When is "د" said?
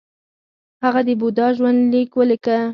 1.07-1.09